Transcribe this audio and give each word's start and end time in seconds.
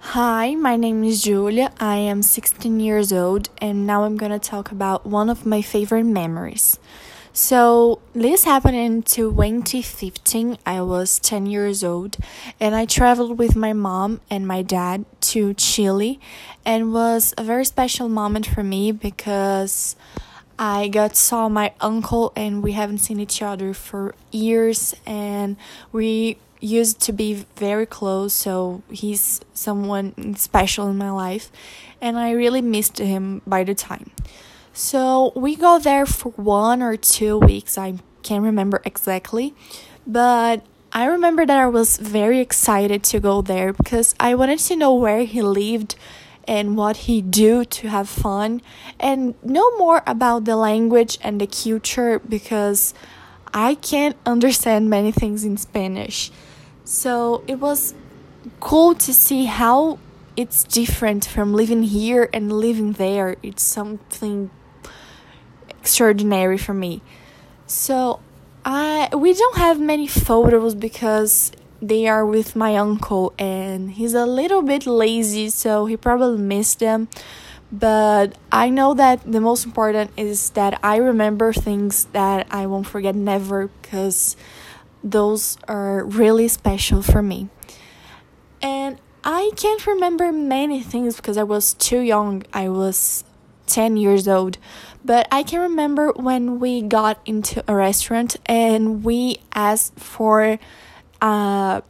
Hi, 0.00 0.54
my 0.54 0.76
name 0.76 1.02
is 1.04 1.22
Julia. 1.22 1.72
I 1.80 1.96
am 1.96 2.22
16 2.22 2.80
years 2.80 3.12
old, 3.12 3.48
and 3.58 3.86
now 3.86 4.04
I'm 4.04 4.16
gonna 4.16 4.38
talk 4.38 4.70
about 4.70 5.06
one 5.06 5.28
of 5.28 5.44
my 5.46 5.62
favorite 5.62 6.04
memories. 6.04 6.78
So, 7.32 8.00
this 8.14 8.44
happened 8.44 8.76
in 8.76 9.02
2015. 9.02 10.58
I 10.64 10.80
was 10.82 11.18
10 11.18 11.46
years 11.46 11.82
old, 11.82 12.18
and 12.60 12.74
I 12.74 12.84
traveled 12.84 13.38
with 13.38 13.56
my 13.56 13.72
mom 13.72 14.20
and 14.30 14.46
my 14.46 14.62
dad 14.62 15.06
to 15.32 15.54
Chile, 15.54 16.20
and 16.64 16.92
was 16.92 17.34
a 17.36 17.42
very 17.42 17.64
special 17.64 18.08
moment 18.08 18.46
for 18.46 18.62
me 18.62 18.92
because 18.92 19.96
I 20.58 20.88
got 20.88 21.16
saw 21.16 21.48
my 21.48 21.72
uncle, 21.80 22.32
and 22.34 22.62
we 22.62 22.72
haven't 22.72 22.98
seen 22.98 23.20
each 23.20 23.42
other 23.42 23.74
for 23.74 24.14
years, 24.32 24.94
and 25.06 25.56
we 25.92 26.38
used 26.60 27.00
to 27.02 27.12
be 27.12 27.44
very 27.56 27.86
close, 27.86 28.32
so 28.32 28.82
he's 28.90 29.40
someone 29.52 30.34
special 30.36 30.88
in 30.88 30.96
my 30.96 31.10
life, 31.10 31.50
and 32.00 32.18
I 32.18 32.30
really 32.32 32.62
missed 32.62 32.98
him 32.98 33.42
by 33.46 33.64
the 33.64 33.74
time. 33.74 34.10
So 34.72 35.32
we 35.36 35.56
go 35.56 35.78
there 35.78 36.06
for 36.06 36.32
one 36.32 36.82
or 36.82 36.96
two 36.96 37.38
weeks, 37.38 37.76
I 37.76 37.94
can't 38.22 38.42
remember 38.42 38.80
exactly, 38.84 39.54
but 40.06 40.62
I 40.92 41.04
remember 41.04 41.44
that 41.44 41.58
I 41.58 41.66
was 41.66 41.98
very 41.98 42.40
excited 42.40 43.02
to 43.04 43.20
go 43.20 43.42
there 43.42 43.72
because 43.72 44.14
I 44.18 44.34
wanted 44.34 44.60
to 44.60 44.76
know 44.76 44.94
where 44.94 45.24
he 45.24 45.42
lived 45.42 45.96
and 46.46 46.76
what 46.76 46.96
he 47.08 47.20
do 47.20 47.64
to 47.64 47.88
have 47.88 48.08
fun 48.08 48.62
and 49.00 49.34
know 49.42 49.76
more 49.76 50.02
about 50.06 50.44
the 50.44 50.56
language 50.56 51.18
and 51.22 51.40
the 51.40 51.46
culture 51.46 52.18
because 52.20 52.94
I 53.52 53.74
can't 53.74 54.16
understand 54.26 54.88
many 54.90 55.12
things 55.12 55.44
in 55.44 55.56
Spanish. 55.56 56.30
So 56.84 57.42
it 57.46 57.56
was 57.56 57.94
cool 58.60 58.94
to 58.94 59.12
see 59.12 59.46
how 59.46 59.98
it's 60.36 60.64
different 60.64 61.24
from 61.24 61.54
living 61.54 61.82
here 61.82 62.28
and 62.32 62.52
living 62.52 62.92
there. 62.92 63.36
It's 63.42 63.62
something 63.62 64.50
extraordinary 65.68 66.58
for 66.58 66.74
me. 66.74 67.02
So 67.66 68.20
I 68.64 69.08
we 69.16 69.32
don't 69.34 69.56
have 69.56 69.80
many 69.80 70.06
photos 70.06 70.74
because 70.74 71.52
they 71.88 72.06
are 72.06 72.24
with 72.24 72.56
my 72.56 72.76
uncle 72.76 73.32
and 73.38 73.92
he's 73.92 74.14
a 74.14 74.26
little 74.26 74.62
bit 74.62 74.86
lazy 74.86 75.48
so 75.48 75.86
he 75.86 75.96
probably 75.96 76.38
missed 76.38 76.78
them 76.80 77.08
but 77.70 78.38
I 78.52 78.68
know 78.68 78.94
that 78.94 79.20
the 79.30 79.40
most 79.40 79.66
important 79.66 80.12
is 80.16 80.50
that 80.50 80.78
I 80.82 80.96
remember 80.96 81.52
things 81.52 82.04
that 82.12 82.46
I 82.50 82.66
won't 82.66 82.86
forget 82.86 83.14
never 83.14 83.68
because 83.68 84.36
those 85.02 85.58
are 85.66 86.04
really 86.04 86.48
special 86.48 87.02
for 87.02 87.22
me. 87.22 87.48
And 88.62 88.98
I 89.24 89.50
can't 89.56 89.84
remember 89.86 90.32
many 90.32 90.80
things 90.80 91.16
because 91.16 91.36
I 91.36 91.42
was 91.42 91.74
too 91.74 92.00
young. 92.00 92.44
I 92.52 92.68
was 92.68 93.24
10 93.66 93.96
years 93.96 94.28
old. 94.28 94.58
But 95.04 95.26
I 95.30 95.42
can 95.42 95.60
remember 95.60 96.12
when 96.12 96.60
we 96.60 96.82
got 96.82 97.20
into 97.26 97.64
a 97.68 97.74
restaurant 97.74 98.36
and 98.46 99.04
we 99.04 99.38
asked 99.54 99.98
for 99.98 100.58
a 101.20 101.82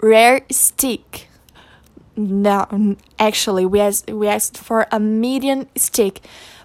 rare 0.00 0.42
steak. 0.50 1.28
No, 2.16 2.96
actually, 3.18 3.64
we 3.64 3.80
asked, 3.80 4.10
we 4.10 4.26
asked 4.26 4.58
for 4.58 4.86
a 4.90 4.98
medium 4.98 5.68
steak. 5.76 6.20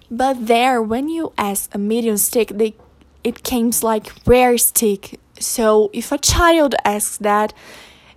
But 0.09 0.47
there, 0.47 0.81
when 0.81 1.09
you 1.09 1.33
ask 1.37 1.73
a 1.73 1.77
medium 1.77 2.17
steak, 2.17 2.57
they 2.57 2.75
it 3.23 3.43
came 3.43 3.71
like 3.81 4.11
rare 4.25 4.57
steak 4.57 5.19
so 5.43 5.89
if 5.93 6.11
a 6.11 6.17
child 6.17 6.75
asks 6.85 7.17
that, 7.17 7.53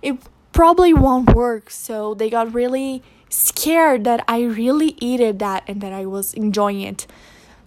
it 0.01 0.17
probably 0.53 0.93
won't 0.93 1.33
work. 1.33 1.69
So 1.69 2.13
they 2.13 2.29
got 2.29 2.53
really 2.53 3.03
scared 3.29 4.03
that 4.05 4.23
I 4.27 4.43
really 4.43 4.97
ate 5.01 5.39
that 5.39 5.63
and 5.67 5.81
that 5.81 5.93
I 5.93 6.05
was 6.05 6.33
enjoying 6.33 6.81
it. 6.81 7.07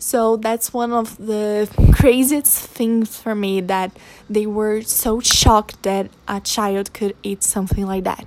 So 0.01 0.37
that's 0.37 0.73
one 0.73 0.93
of 0.93 1.17
the 1.19 1.69
craziest 1.95 2.67
things 2.69 3.17
for 3.17 3.35
me 3.35 3.61
that 3.61 3.93
they 4.29 4.47
were 4.47 4.81
so 4.83 5.21
shocked 5.21 5.83
that 5.83 6.11
a 6.27 6.41
child 6.41 6.95
could 6.95 7.15
eat 7.23 7.43
something 7.43 7.87
like 7.87 8.05
that. 8.05 8.25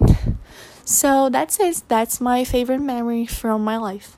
So 0.85 1.29
that's 1.29 1.59
it. 1.59 1.81
That's 1.87 2.21
my 2.21 2.43
favorite 2.43 2.81
memory 2.81 3.25
from 3.25 3.63
my 3.63 3.77
life. 3.77 4.15